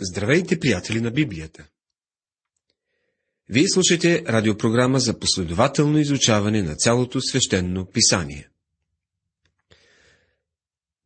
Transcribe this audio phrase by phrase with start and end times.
[0.00, 1.68] Здравейте, приятели на Библията!
[3.48, 8.48] Вие слушате радиопрограма за последователно изучаване на цялото свещено писание.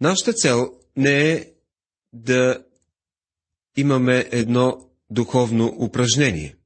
[0.00, 1.52] Нашата цел не е
[2.12, 2.64] да
[3.76, 6.56] имаме едно духовно упражнение.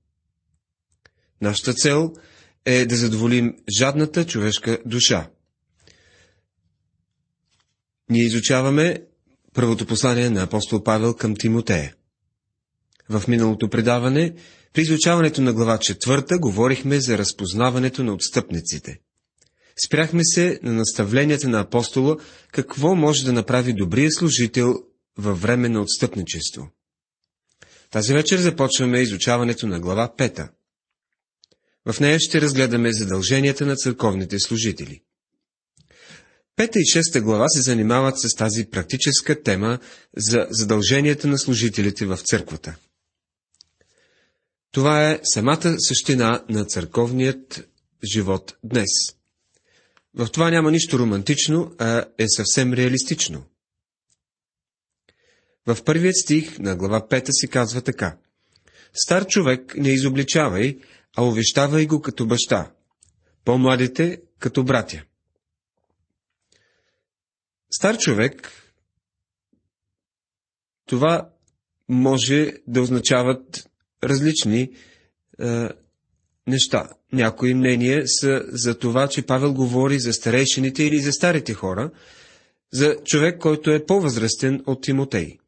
[1.40, 2.12] Нашата цел
[2.64, 5.30] е да задоволим жадната човешка душа.
[8.10, 9.06] Ние изучаваме
[9.52, 11.94] първото послание на апостол Павел към Тимотея.
[13.08, 14.34] В миналото предаване,
[14.72, 18.98] при изучаването на глава четвърта, говорихме за разпознаването на отстъпниците.
[19.86, 22.16] Спряхме се на наставленията на апостола,
[22.52, 24.74] какво може да направи добрия служител
[25.18, 26.68] във време на отстъпничество.
[27.90, 30.48] Тази вечер започваме изучаването на глава пета.
[31.92, 35.00] В нея ще разгледаме задълженията на църковните служители.
[36.56, 39.78] Пета и шеста глава се занимават с тази практическа тема
[40.16, 42.76] за задълженията на служителите в църквата.
[44.74, 47.68] Това е самата същина на църковният
[48.14, 48.90] живот днес.
[50.14, 53.44] В това няма нищо романтично, а е съвсем реалистично.
[55.66, 58.18] В първият стих на глава 5 се казва така.
[58.92, 60.78] Стар човек не изобличавай,
[61.16, 62.72] а увещавай го като баща,
[63.44, 65.04] по-младите като братя.
[67.70, 68.52] Стар човек,
[70.86, 71.30] това
[71.88, 73.70] може да означават
[74.08, 74.70] различни
[75.40, 75.68] е,
[76.46, 76.88] неща.
[77.12, 81.90] Някои мнения са за това, че Павел говори за старейшините или за старите хора,
[82.72, 85.38] за човек, който е по-възрастен от Тимотей.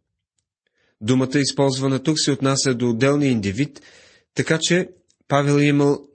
[1.01, 3.83] Думата, използвана тук, се отнася до отделния индивид,
[4.35, 4.89] така че
[5.29, 6.09] Павел е имал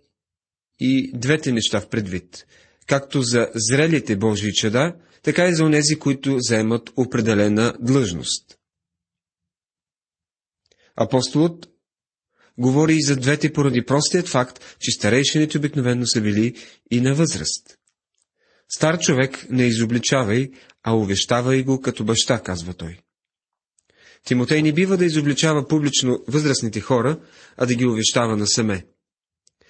[0.80, 2.45] и двете неща в предвид,
[2.88, 8.58] както за зрелите Божии чеда, така и за онези, които заемат определена длъжност.
[10.95, 11.70] Апостолът
[12.57, 16.55] говори и за двете поради простият факт, че старейшините обикновено са били
[16.91, 17.77] и на възраст.
[18.69, 20.51] Стар човек не изобличавай,
[20.84, 23.00] а увещавай го като баща, казва той.
[24.25, 27.19] Тимотей не бива да изобличава публично възрастните хора,
[27.57, 28.85] а да ги увещава насаме.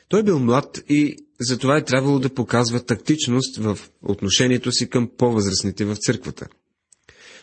[0.10, 5.86] Той бил млад и затова е трябвало да показва тактичност в отношението си към по-възрастните
[5.86, 6.48] в църквата.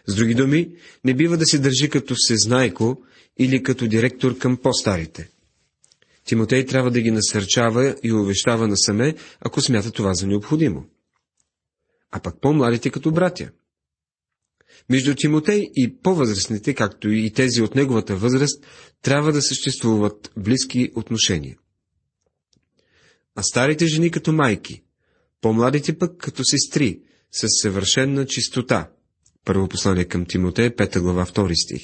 [0.06, 0.68] С други думи,
[1.04, 3.02] не бива да се държи като всезнайко
[3.38, 5.30] или като директор към по-старите.
[6.24, 10.86] Тимотей трябва да ги насърчава и увещава насаме, ако смята това за необходимо.
[12.10, 13.50] А пък по-младите като братя.
[14.90, 18.66] Между Тимотей и по-възрастните, както и тези от неговата възраст,
[19.02, 21.56] трябва да съществуват близки отношения.
[23.34, 24.82] А старите жени като майки,
[25.40, 27.00] по-младите пък като сестри,
[27.32, 28.90] с съвършенна чистота.
[29.44, 31.82] Първо послание към Тимотей, 5 глава, 2 стих.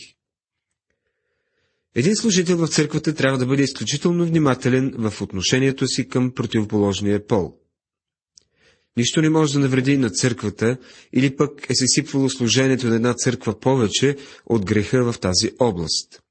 [1.95, 7.55] Един служител в църквата трябва да бъде изключително внимателен в отношението си към противоположния пол.
[8.97, 10.77] Нищо не може да навреди на църквата
[11.13, 14.17] или пък е се сипвало служението на една църква повече
[14.47, 16.23] от греха в тази област.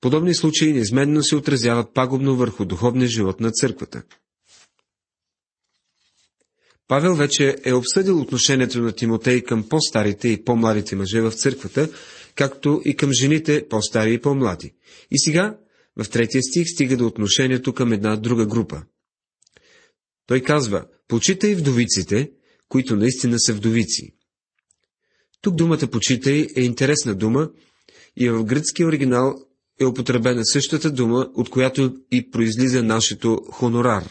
[0.00, 4.02] Подобни случаи неизменно се отразяват пагубно върху духовния живот на църквата.
[6.88, 11.88] Павел вече е обсъдил отношението на Тимотей към по-старите и по-младите мъже в църквата,
[12.40, 14.74] както и към жените по-стари и по-млади.
[15.10, 15.58] И сега,
[15.96, 18.82] в третия стих, стига до отношението към една друга група.
[20.26, 22.30] Той казва, почитай вдовиците,
[22.68, 24.14] които наистина са вдовици.
[25.40, 27.50] Тук думата почитай е интересна дума
[28.16, 29.34] и в гръцки оригинал
[29.80, 34.08] е употребена същата дума, от която и произлиза нашето хонорар.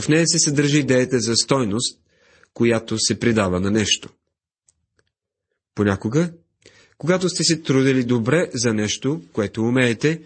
[0.00, 2.00] В нея се съдържа идеята за стойност,
[2.54, 4.08] която се придава на нещо.
[5.74, 6.32] Понякога
[6.98, 10.20] когато сте се трудили добре за нещо, което умеете,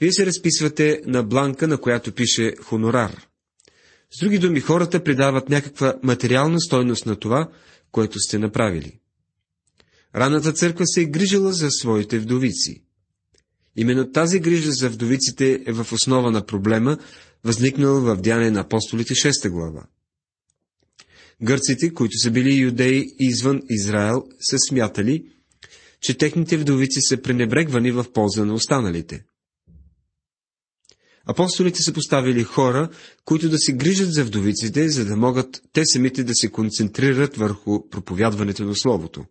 [0.00, 3.26] вие се разписвате на бланка, на която пише хонорар.
[4.10, 7.48] С други думи, хората придават някаква материална стойност на това,
[7.90, 8.98] което сте направили.
[10.16, 12.82] Раната църква се е грижила за своите вдовици.
[13.76, 16.98] Именно тази грижа за вдовиците е в основа на проблема,
[17.44, 19.86] възникнал в Дяне на апостолите 6 глава.
[21.42, 25.26] Гърците, които са били юдеи извън Израел, са смятали,
[26.04, 29.24] че техните вдовици са пренебрегвани в полза на останалите.
[31.26, 32.90] Апостолите са поставили хора,
[33.24, 37.88] които да се грижат за вдовиците, за да могат те самите да се концентрират върху
[37.88, 39.24] проповядването на Словото.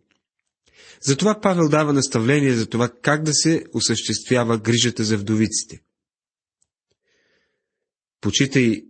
[1.00, 5.80] Затова Павел дава наставление за това как да се осъществява грижата за вдовиците.
[8.20, 8.84] Почитай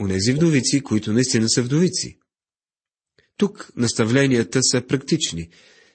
[0.00, 2.18] онези вдовици, които наистина са вдовици.
[3.36, 5.50] Тук наставленията са практични.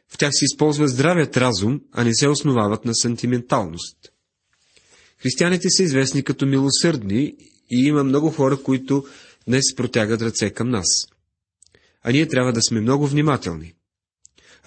[0.09, 3.97] В тях се използва здравият разум, а не се основават на сантименталност.
[5.17, 7.35] Християните са известни като милосърдни
[7.71, 9.05] и има много хора, които
[9.47, 10.87] днес протягат ръце към нас.
[12.03, 13.73] А ние трябва да сме много внимателни.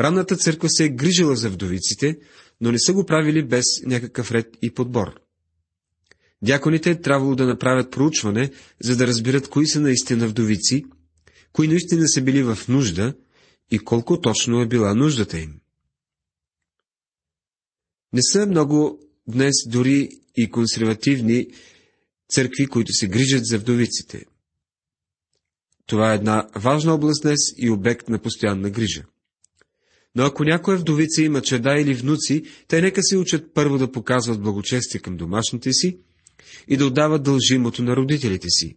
[0.00, 2.18] Ранната църква се е грижила за вдовиците,
[2.60, 5.20] но не са го правили без някакъв ред и подбор.
[6.42, 8.50] Дяконите е трябвало да направят проучване,
[8.82, 10.84] за да разберат кои са наистина вдовици,
[11.52, 13.14] кои наистина са били в нужда
[13.72, 15.60] и колко точно е била нуждата им.
[18.12, 21.46] Не са много днес дори и консервативни
[22.28, 24.24] църкви, които се грижат за вдовиците.
[25.86, 29.04] Това е една важна област днес и обект на постоянна грижа.
[30.14, 34.42] Но ако някоя вдовица има чеда или внуци, те нека се учат първо да показват
[34.42, 35.98] благочестие към домашните си
[36.68, 38.76] и да отдават дължимото на родителите си,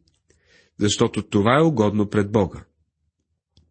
[0.80, 2.66] защото това е угодно пред Бога.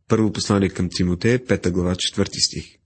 [0.09, 2.79] Първо послание към Тимотея, 5 глава, 4 стих.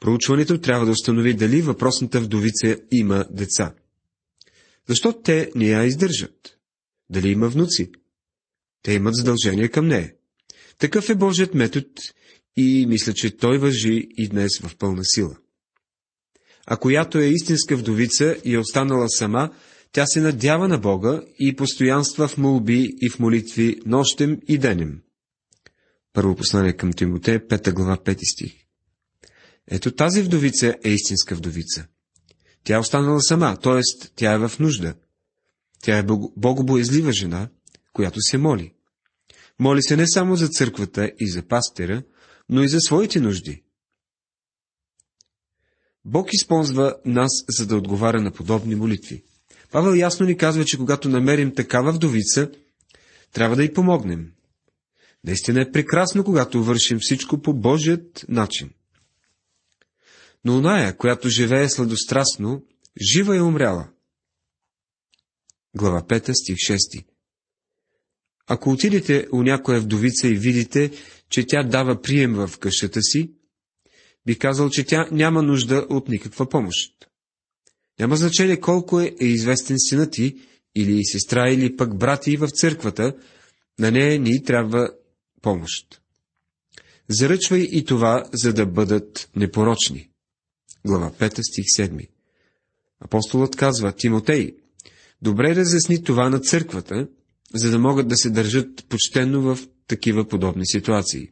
[0.00, 3.74] Проучването трябва да установи дали въпросната вдовица има деца.
[4.88, 6.58] Защо те не я издържат?
[7.10, 7.90] Дали има внуци?
[8.82, 10.12] Те имат задължение към нея.
[10.78, 11.86] Такъв е Божият метод
[12.56, 15.36] и мисля, че той въжи и днес в пълна сила.
[16.66, 19.50] А която е истинска вдовица и е останала сама,
[19.92, 25.00] тя се надява на Бога и постоянства в молби и в молитви нощем и денем.
[26.12, 28.52] Първо послание към Тимоте, 5 глава, 5 стих.
[29.70, 31.86] Ето тази вдовица е истинска вдовица.
[32.64, 33.80] Тя е останала сама, т.е.
[34.16, 34.94] тя е в нужда.
[35.82, 37.48] Тя е богобоязлива жена,
[37.92, 38.72] която се моли.
[39.58, 42.02] Моли се не само за църквата и за пастера,
[42.48, 43.62] но и за своите нужди.
[46.04, 49.22] Бог използва нас, за да отговаря на подобни молитви.
[49.70, 52.50] Павел ясно ни казва, че когато намерим такава вдовица,
[53.32, 54.32] трябва да й помогнем.
[55.24, 58.70] Наистина е прекрасно, когато вършим всичко по Божият начин.
[60.44, 62.62] Но оная, която живее сладострастно,
[63.12, 63.88] жива е умряла.
[65.76, 67.04] Глава 5, стих 6
[68.46, 70.90] Ако отидете у някоя вдовица и видите,
[71.30, 73.32] че тя дава прием в къщата си,
[74.26, 76.92] би казал, че тя няма нужда от никаква помощ.
[77.98, 80.36] Няма значение колко е, е известен синът ти,
[80.74, 83.16] или сестра, или пък брати в църквата,
[83.78, 84.90] на нея ни трябва
[85.42, 86.00] помощ.
[87.08, 90.08] Заръчвай и това, за да бъдат непорочни.
[90.86, 92.08] Глава 5, стих 7.
[93.00, 94.56] Апостолът казва, Тимотей,
[95.22, 97.08] добре разясни това на църквата,
[97.54, 101.28] за да могат да се държат почтенно в такива подобни ситуации.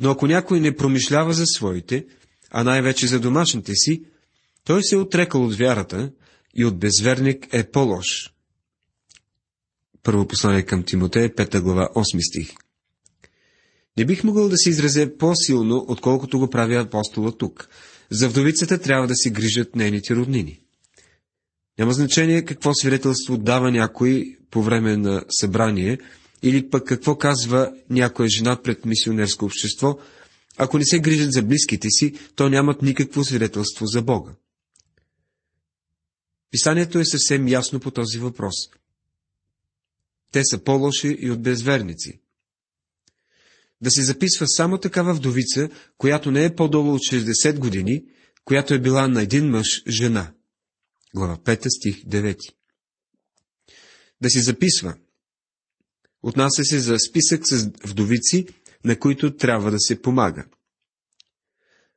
[0.00, 2.06] Но ако някой не промишлява за своите,
[2.50, 4.04] а най-вече за домашните си,
[4.64, 6.12] той се е отрекал от вярата
[6.54, 8.34] и от безверник е по-лош.
[10.02, 12.50] Първо послание към Тимотея, 5 глава, 8 стих.
[13.96, 17.68] Не бих могъл да се изразя по-силно, отколкото го прави апостола тук.
[18.10, 20.60] За вдовицата трябва да се грижат нейните роднини.
[21.78, 25.98] Няма значение какво свидетелство дава някой по време на събрание,
[26.42, 29.98] или пък какво казва някоя жена пред мисионерско общество,
[30.56, 34.32] ако не се грижат за близките си, то нямат никакво свидетелство за Бога.
[36.50, 38.54] Писанието е съвсем ясно по този въпрос.
[40.32, 42.20] Те са по-лоши и от безверници.
[43.80, 48.04] Да се записва само такава вдовица, която не е по-долу от 60 години,
[48.44, 50.32] която е била на един мъж жена.
[51.14, 52.38] Глава 5 стих 9.
[54.20, 54.96] Да се записва.
[56.22, 58.46] Отнася се за списък с вдовици,
[58.84, 60.44] на които трябва да се помага.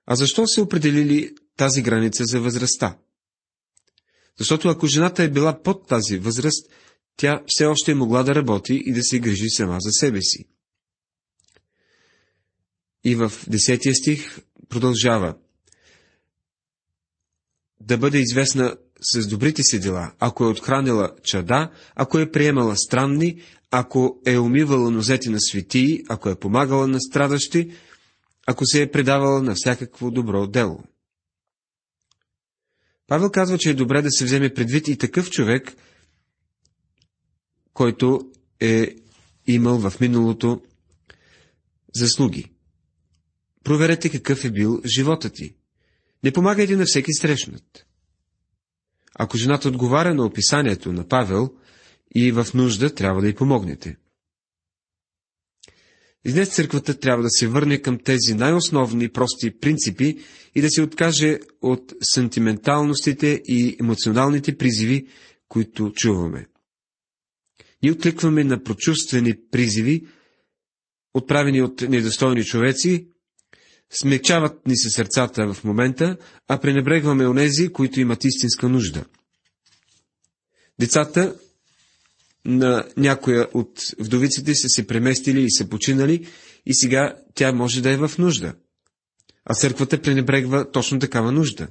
[0.06, 2.98] А защо се определили тази граница за възрастта?
[4.40, 6.70] Защото ако жената е била под тази възраст,
[7.18, 10.46] тя все още е могла да работи и да се грижи сама за себе си.
[13.04, 14.40] И в десетия стих
[14.70, 15.36] продължава
[17.82, 23.42] да бъде известна с добрите си дела, ако е отхранила чада, ако е приемала странни,
[23.72, 27.72] ако е умивала нозети на светии, ако е помагала на страдащи,
[28.48, 30.84] ако се е предавала на всякакво добро дело.
[33.08, 35.76] Павел казва, че е добре да се вземе предвид и такъв човек,
[37.74, 38.96] който е
[39.48, 40.62] имал в миналото
[41.96, 42.52] заслуги.
[43.64, 45.56] Проверете какъв е бил живота ти.
[46.24, 47.86] Не помагайте на всеки срещнат.
[49.16, 51.54] Ако жената отговаря на описанието на Павел
[52.16, 53.98] и в нужда, трябва да й помогнете.
[56.26, 60.18] И днес църквата трябва да се върне към тези най-основни прости принципи
[60.56, 65.08] и да се откаже от сантименталностите и емоционалните призиви,
[65.48, 66.48] които чуваме.
[67.84, 70.08] Ние откликваме на прочувствени призиви,
[71.14, 73.08] отправени от недостойни човеци,
[73.94, 79.06] Смекчават ни се сърцата в момента, а пренебрегваме онези, които имат истинска нужда.
[80.80, 81.36] Децата
[82.46, 86.28] на някоя от вдовиците са се преместили и са починали
[86.66, 88.54] и сега тя може да е в нужда.
[89.46, 91.68] А църквата пренебрегва точно такава нужда.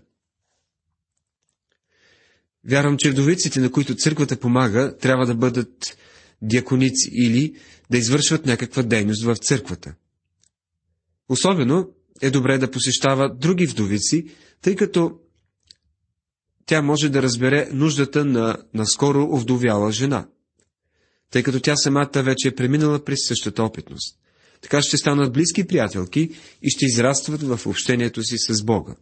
[2.68, 5.96] Вярвам, че вдовиците, на които църквата помага, трябва да бъдат
[6.42, 7.54] диаконици или
[7.90, 9.94] да извършват някаква дейност в църквата.
[11.28, 11.88] Особено
[12.22, 14.26] е добре да посещава други вдовици,
[14.62, 15.18] тъй като
[16.66, 20.28] тя може да разбере нуждата на наскоро овдовяла жена,
[21.30, 24.18] тъй като тя самата вече е преминала през същата опитност.
[24.60, 26.30] Така ще станат близки приятелки
[26.62, 28.94] и ще израстват в общението си с Бога.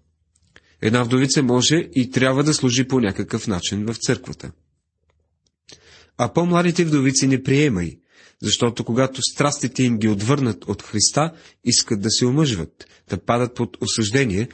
[0.82, 4.52] Една вдовица може и трябва да служи по някакъв начин в църквата.
[6.18, 7.99] А по-младите вдовици не приемай,
[8.42, 11.32] защото когато страстите им ги отвърнат от Христа,
[11.64, 14.49] искат да се омъжват, да падат под осъждение,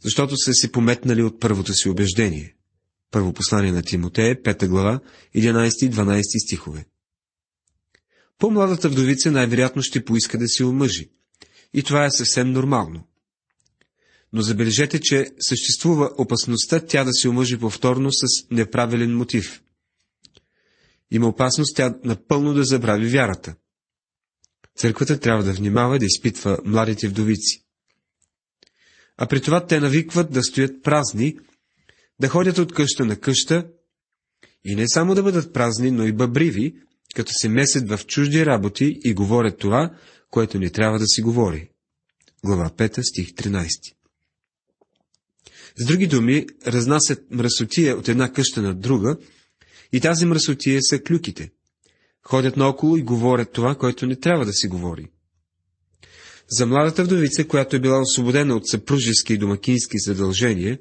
[0.00, 2.54] защото са се пометнали от първото си убеждение.
[3.10, 5.00] Първо послание на Тимотея, 5 глава,
[5.36, 6.84] 11-12 стихове.
[8.38, 11.10] По-младата вдовица най-вероятно ще поиска да се омъжи.
[11.74, 13.07] И това е съвсем нормално.
[14.32, 19.62] Но забележете, че съществува опасността тя да се омъжи повторно с неправилен мотив.
[21.10, 23.54] Има опасност тя напълно да забрави вярата.
[24.76, 27.64] Църквата трябва да внимава да изпитва младите вдовици.
[29.16, 31.38] А при това те навикват да стоят празни,
[32.20, 33.68] да ходят от къща на къща
[34.64, 36.74] и не само да бъдат празни, но и бъбриви,
[37.14, 39.94] като се месят в чужди работи и говорят това,
[40.30, 41.70] което не трябва да си говори.
[42.44, 43.97] Глава 5, стих 13
[45.76, 49.16] С други думи, разнасят мръсотия от една къща на друга,
[49.92, 51.50] и тази мръсотия са клюките.
[52.22, 55.08] Ходят наоколо и говорят това, което не трябва да си говори.
[56.50, 60.78] За младата вдовица, която е била освободена от съпружески и домакински задължения,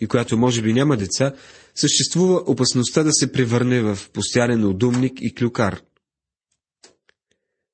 [0.00, 1.34] и която може би няма деца,
[1.74, 5.80] съществува опасността да се превърне в постоянен удумник и клюкар.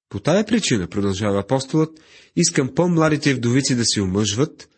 [0.09, 2.01] По тая причина, продължава апостолът,
[2.37, 4.69] искам по-младите вдовици да се омъжват,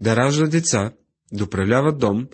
[0.00, 0.92] да раждат деца,
[1.32, 2.28] да управляват дом,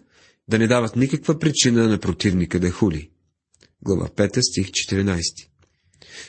[0.49, 3.11] да не дават никаква причина на противника да хули.
[3.83, 5.21] Глава 5, стих 14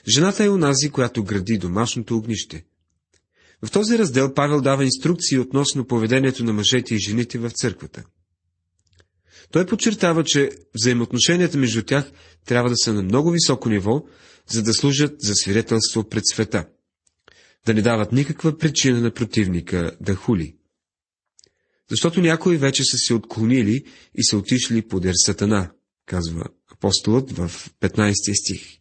[0.07, 2.65] Жената е онази, която гради домашното огнище.
[3.61, 8.03] В този раздел Павел дава инструкции относно поведението на мъжете и жените в църквата.
[9.51, 12.11] Той подчертава, че взаимоотношенията между тях
[12.45, 14.03] трябва да са на много високо ниво,
[14.49, 16.65] за да служат за свидетелство пред света.
[17.65, 20.56] Да не дават никаква причина на противника да хули.
[21.89, 23.83] Защото някои вече са се отклонили
[24.15, 25.71] и са отишли подер сатана,
[26.05, 27.51] казва апостолът в
[27.81, 28.13] 15
[28.43, 28.77] стих.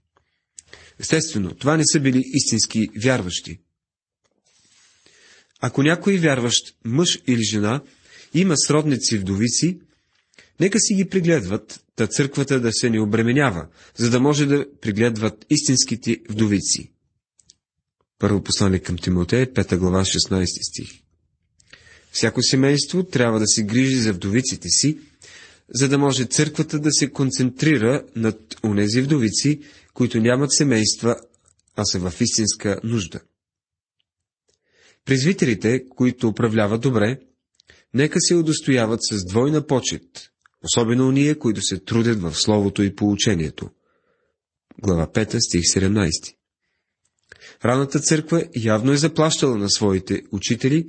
[0.98, 3.60] Естествено, това не са били истински вярващи.
[5.60, 7.82] Ако някой вярващ мъж или жена
[8.34, 9.80] има сродници вдовици,
[10.60, 15.46] нека си ги пригледват, та църквата да се не обременява, за да може да пригледват
[15.50, 16.92] истинските вдовици.
[18.18, 21.05] Първо послание към Тимотея, 5 глава, 16 стих.
[22.16, 24.98] Всяко семейство трябва да се грижи за вдовиците си,
[25.74, 29.60] за да може църквата да се концентрира над онези вдовици,
[29.94, 31.16] които нямат семейства,
[31.76, 33.20] а са в истинска нужда.
[35.04, 37.18] Презвителите, които управляват добре,
[37.94, 40.30] нека се удостояват с двойна почет,
[40.64, 43.70] особено уния, които се трудят в Словото и поучението.
[44.82, 46.34] Глава 5, стих 17
[47.64, 50.88] Раната църква явно е заплащала на своите учители,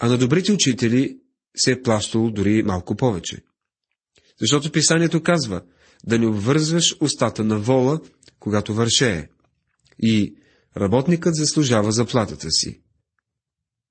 [0.00, 1.18] а на добрите учители
[1.56, 3.42] се е плащало дори малко повече.
[4.40, 5.62] Защото писанието казва
[6.06, 8.00] да не обвързваш устата на вола,
[8.38, 9.28] когато вършее,
[10.02, 10.34] и
[10.76, 12.80] работникът заслужава заплатата си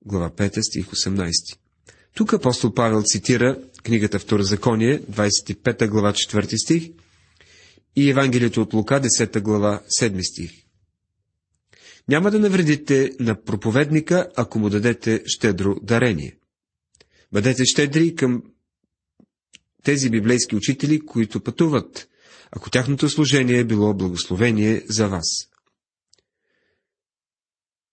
[0.04, 1.32] глава 5, стих 18.
[2.14, 6.90] Тук апостол Павел цитира книгата Второзаконие, 25 глава 4 стих
[7.96, 10.50] и Евангелието от Лука, 10 глава 7 стих.
[12.08, 16.36] Няма да навредите на проповедника, ако му дадете щедро дарение.
[17.32, 18.42] Бъдете щедри към
[19.82, 22.08] тези библейски учители, които пътуват,
[22.50, 25.26] ако тяхното служение е било благословение за вас.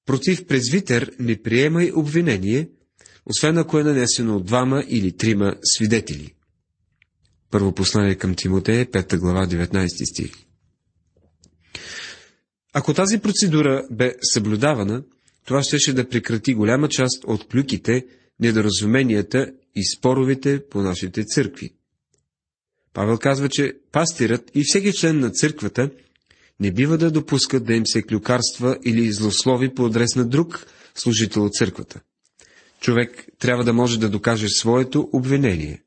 [0.06, 2.70] Против презвитер не приемай обвинение,
[3.26, 6.34] освен ако е нанесено от двама или трима свидетели.
[7.52, 10.47] Първо послание към Тимотея, 5 глава, 19 стих.
[12.80, 15.04] Ако тази процедура бе съблюдавана,
[15.46, 18.06] това щеше да прекрати голяма част от клюките,
[18.40, 21.74] недоразуменията и споровете по нашите църкви.
[22.94, 25.90] Павел казва, че пастирът и всеки член на църквата–
[26.60, 30.66] не бива да допускат да им се клюкарства или злослови по адрес на друг
[30.96, 32.02] служител от църквата.
[32.82, 35.84] човек трябва да може да докаже своето обвинение,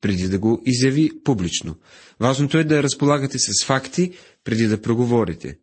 [0.00, 1.76] преди да го изяви публично.
[2.20, 4.12] Важното е да разполагате с факти,
[4.44, 5.58] преди да проговорите.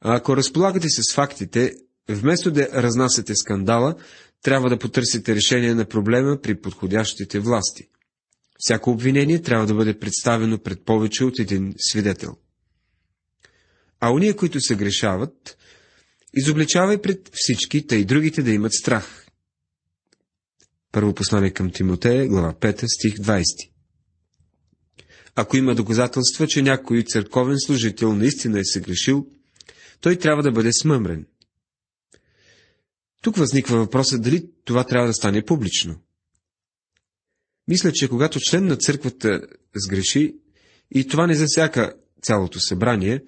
[0.00, 1.74] А ако разполагате с фактите,
[2.08, 3.94] вместо да разнасяте скандала,
[4.42, 7.88] трябва да потърсите решение на проблема при подходящите власти.
[8.58, 12.36] Всяко обвинение трябва да бъде представено пред повече от един свидетел.
[14.00, 15.56] А уния, които се грешават,
[16.34, 19.26] изобличавай пред всички, тъй другите да имат страх.
[20.92, 23.44] Първо послание към Тимотея, глава 5, стих 20.
[25.34, 29.26] Ако има доказателства, че някой църковен служител наистина е се грешил,
[30.00, 31.26] той трябва да бъде смъмрен.
[33.22, 36.00] Тук възниква въпросът дали това трябва да стане публично.
[37.68, 39.40] Мисля, че когато член на църквата
[39.74, 40.36] сгреши,
[40.94, 43.24] и това не засяка цялото събрание,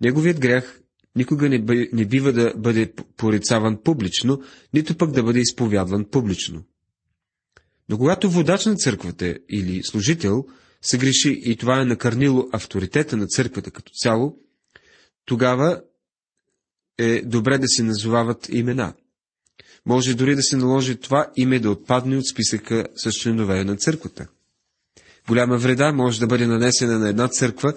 [0.00, 0.82] неговият грях
[1.16, 4.42] никога не, бъ, не бива да бъде порицаван публично,
[4.74, 6.64] нито пък да бъде изповядван публично.
[7.88, 10.44] Но когато водач на църквата или служител
[10.82, 14.38] се греши и това е накърнило авторитета на църквата като цяло,
[15.24, 15.82] тогава
[16.98, 18.94] е добре да се назовават имена.
[19.86, 24.26] Може дори да се наложи това име да отпадне от списъка с членове на църквата.
[25.28, 27.72] Голяма вреда може да бъде нанесена на една църква,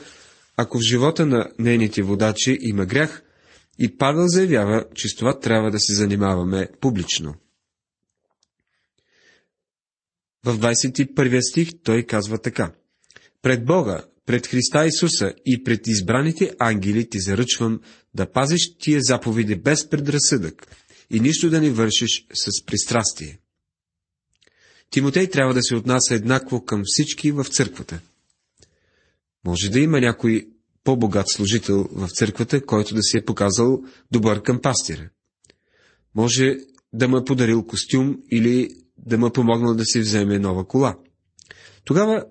[0.58, 3.24] ако в живота на нейните водачи има грях,
[3.80, 7.36] и Павел заявява, че с това трябва да се занимаваме публично.
[10.46, 12.72] В 21 стих той казва така.
[13.42, 17.80] Пред Бога, пред Христа Исуса и пред избраните ангели ти заръчвам
[18.14, 20.68] да пазиш тия заповеди без предразсъдък
[21.10, 23.40] и нищо да не вършиш с пристрастие.
[24.90, 28.00] Тимотей трябва да се отнася еднакво към всички в църквата.
[29.46, 30.48] Може да има някой
[30.84, 35.10] по-богат служител в църквата, който да си е показал добър към пастира.
[36.16, 36.58] Може
[36.94, 40.98] да му е подарил костюм или да му е помогнал да си вземе нова кола.
[41.86, 42.26] Тогава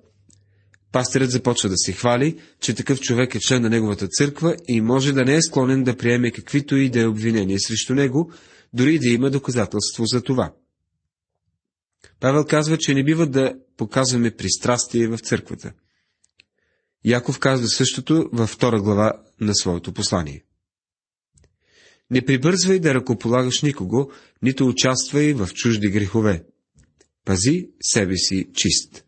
[0.92, 5.12] пастирът започва да се хвали, че такъв човек е член на неговата църква и може
[5.12, 8.33] да не е склонен да приеме каквито и да е обвинения срещу него,
[8.72, 10.53] дори да има доказателство за това.
[12.20, 15.72] Павел казва, че не бива да показваме пристрастие в църквата.
[17.05, 20.44] Яков казва същото във втора глава на своето послание.
[22.11, 24.11] Не прибързвай да ръкополагаш никого,
[24.42, 26.44] нито участвай в чужди грехове.
[27.24, 29.05] Пази себе си чист.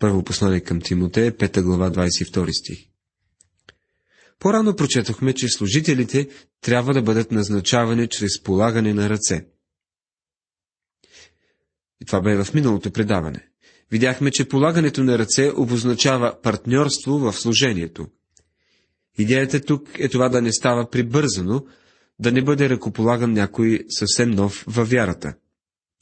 [0.00, 2.78] Първо послание към Тимотея, 5 глава, 22 стих.
[4.38, 6.28] По-рано прочетохме, че служителите
[6.60, 9.46] трябва да бъдат назначавани чрез полагане на ръце.
[12.00, 13.48] И това бе в миналото предаване.
[13.90, 18.06] Видяхме, че полагането на ръце обозначава партньорство в служението.
[19.18, 21.66] Идеята тук е това да не става прибързано,
[22.18, 25.34] да не бъде ръкополаган някой съвсем нов във вярата.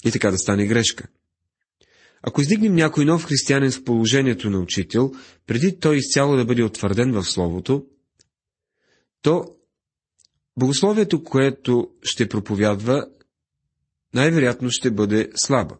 [0.05, 1.09] И така да стане грешка.
[2.23, 5.13] Ако издигнем някой нов християнин в положението на учител,
[5.47, 7.85] преди той изцяло да бъде утвърден в Словото,
[9.23, 9.45] то
[10.57, 13.07] богословието, което ще проповядва,
[14.15, 15.77] най-вероятно ще бъде слаба.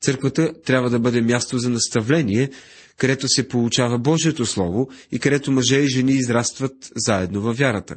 [0.00, 2.50] Църквата трябва да бъде място за наставление,
[2.96, 7.96] където се получава Божието Слово и където мъже и жени израстват заедно във вярата.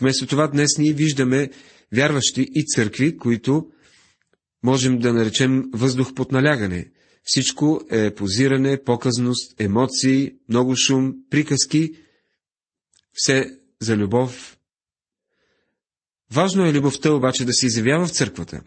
[0.00, 1.50] Вместо това днес ние виждаме
[1.94, 3.70] вярващи и църкви, които
[4.62, 6.90] можем да наречем въздух под налягане.
[7.24, 11.92] Всичко е позиране, показност, емоции, много шум, приказки,
[13.12, 14.58] все за любов.
[16.32, 18.60] Важно е любовта обаче да се изявява в църквата.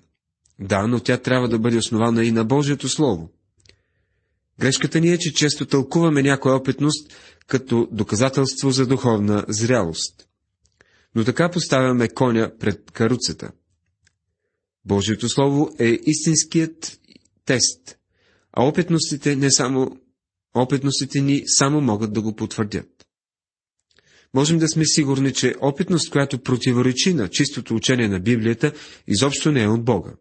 [0.60, 3.30] Да, но тя трябва да бъде основана и на Божието Слово.
[4.60, 7.14] Грешката ни е, че често тълкуваме някоя опитност
[7.48, 10.28] като доказателство за духовна зрялост.
[11.16, 13.52] Но така поставяме коня пред каруцата.
[14.86, 17.00] Божието Слово е истинският
[17.46, 17.98] тест,
[18.54, 19.98] а опитностите не само
[20.54, 23.06] опитностите ни само могат да го потвърдят.
[24.34, 28.74] Можем да сме сигурни, че опитност, която противоречи на чистото учение на Библията,
[29.08, 30.14] изобщо не е от Бога.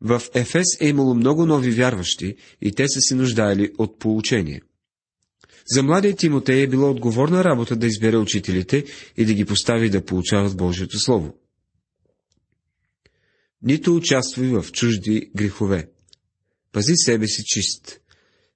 [0.00, 4.62] В Ефес е имало много нови вярващи и те са се нуждаели от получение.
[5.66, 8.84] За младия Тимотей е било отговорна работа да избере учителите
[9.16, 11.34] и да ги постави да получават Божието Слово.
[13.62, 15.90] Нито участвай в чужди грехове.
[16.72, 18.00] Пази себе си чист,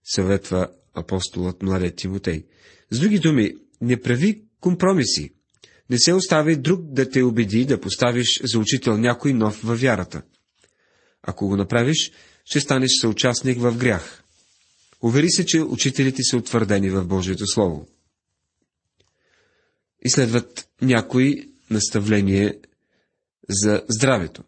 [0.05, 2.47] съветва апостолът младия Тимотей.
[2.91, 5.33] С други думи, не прави компромиси.
[5.91, 10.23] Не се остави друг да те убеди да поставиш за учител някой нов във вярата.
[11.23, 12.13] Ако го направиш,
[12.45, 14.25] ще станеш съучастник в грях.
[15.03, 17.89] Увери се, че учителите са утвърдени в Божието Слово.
[20.05, 20.09] И
[20.83, 22.55] някои наставления
[23.49, 24.43] за здравето.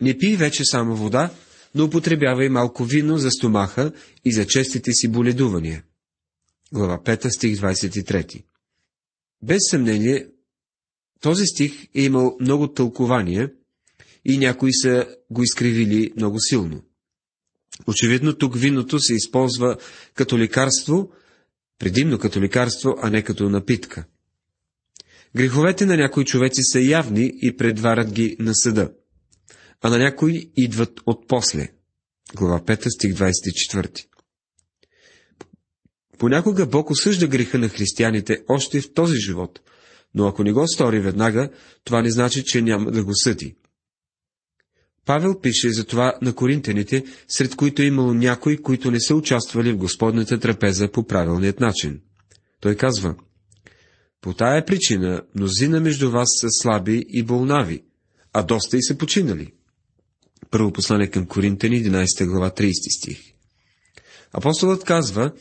[0.00, 1.30] Не пий вече само вода,
[1.74, 3.92] но употребявай малко вино за стомаха
[4.24, 5.84] и за честите си боледувания.
[6.72, 8.42] Глава 5, стих 23
[9.42, 10.26] Без съмнение,
[11.20, 13.50] този стих е имал много тълкования
[14.24, 16.82] и някои са го изкривили много силно.
[17.86, 19.76] Очевидно тук виното се използва
[20.14, 21.12] като лекарство,
[21.78, 24.04] предимно като лекарство, а не като напитка.
[25.36, 28.92] Греховете на някои човеци са явни и предварят ги на съда,
[29.80, 31.68] а на някои идват от после.
[32.34, 34.06] Глава 5, стих 24.
[36.18, 39.60] Понякога Бог осъжда греха на християните още в този живот,
[40.14, 41.50] но ако не го стори веднага,
[41.84, 43.56] това не значи, че няма да го съди.
[45.06, 49.72] Павел пише за това на коринтяните, сред които е имало някои, които не са участвали
[49.72, 52.00] в Господната трапеза по правилният начин.
[52.60, 53.14] Той казва,
[54.20, 57.84] по тая причина мнозина между вас са слаби и болнави,
[58.32, 59.52] а доста и са починали.
[60.50, 63.32] Първо послание към Коринтени, 11 глава, 30 стих.
[64.32, 65.32] Апостолът казва,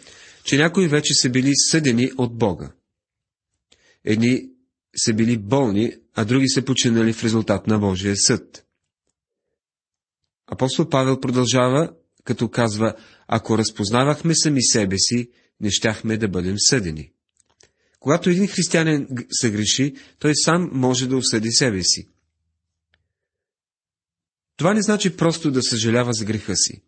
[0.43, 2.71] че някои вече са били съдени от Бога.
[4.05, 4.49] Едни
[4.97, 8.65] са били болни, а други са починали в резултат на Божия съд.
[10.47, 12.95] Апостол Павел продължава, като казва,
[13.27, 15.29] ако разпознавахме сами себе си,
[15.61, 17.11] не щяхме да бъдем съдени.
[17.99, 22.07] Когато един християнин се греши, той сам може да осъди себе си.
[24.59, 26.81] Това не значи просто да съжалява за греха си.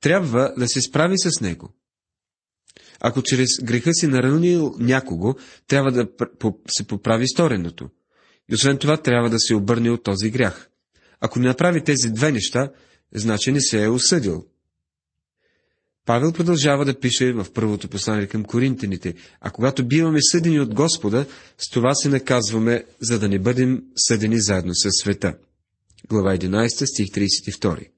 [0.00, 1.74] Трябва да се справи с него.
[3.00, 5.34] Ако чрез греха си наранил някого,
[5.66, 6.08] трябва да
[6.68, 7.88] се поправи стореното.
[8.50, 10.70] И освен това, трябва да се обърне от този грях.
[11.20, 12.70] Ако не направи тези две неща,
[13.14, 14.46] значи не се е осъдил.
[16.06, 21.26] Павел продължава да пише в първото послание към коринтините, а когато биваме съдени от Господа,
[21.58, 25.34] с това се наказваме, за да не бъдем съдени заедно с света.
[26.12, 27.88] Глава 11, стих 32.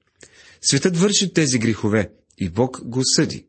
[0.61, 3.45] Светът върши тези грехове и Бог го съди.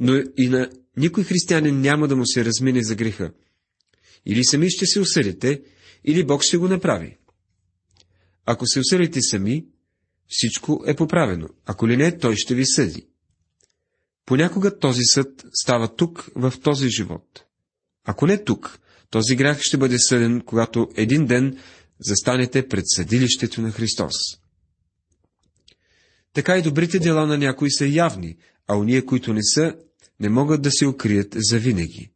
[0.00, 3.32] Но и на никой християнин няма да му се размине за греха.
[4.26, 5.62] Или сами ще се осъдите,
[6.04, 7.16] или Бог ще го направи.
[8.44, 9.66] Ако се осъдите сами,
[10.28, 11.48] всичко е поправено.
[11.64, 13.06] Ако ли не, той ще ви съди.
[14.26, 17.44] Понякога този съд става тук, в този живот.
[18.04, 18.78] Ако не тук,
[19.10, 21.58] този грях ще бъде съден, когато един ден
[22.00, 24.14] застанете пред съдилището на Христос.
[26.32, 28.36] Така и добрите дела на някои са явни,
[28.68, 29.74] а уния, които не са,
[30.20, 32.10] не могат да се укрият за винаги.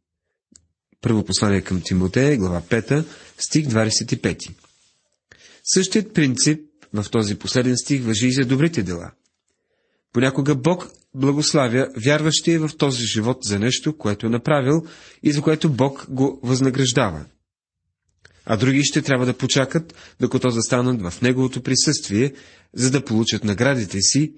[1.01, 3.05] Първо послание към Тимотея, глава 5,
[3.37, 4.49] стих 25.
[5.63, 6.59] Същият принцип
[6.93, 9.11] в този последен стих въжи и за добрите дела.
[10.13, 14.85] Понякога Бог благославя вярващия в този живот за нещо, което е направил
[15.23, 17.25] и за което Бог го възнаграждава.
[18.45, 22.33] А други ще трябва да почакат, докато застанат в Неговото присъствие,
[22.73, 24.33] за да получат наградите си,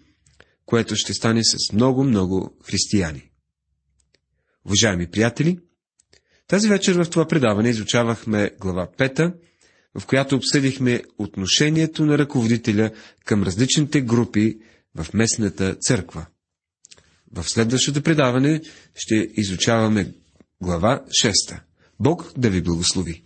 [0.66, 3.30] което ще стане с много-много християни.
[4.66, 5.60] Уважаеми приятели,
[6.48, 9.34] тази вечер в това предаване изучавахме глава 5,
[10.00, 12.92] в която обсъдихме отношението на ръководителя
[13.26, 14.58] към различните групи
[14.96, 16.26] в местната църква.
[17.32, 18.62] В следващото предаване
[18.96, 20.14] ще изучаваме
[20.62, 21.60] глава 6.
[22.00, 23.24] Бог да ви благослови!